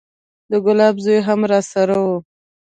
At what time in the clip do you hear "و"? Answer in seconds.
2.05-2.07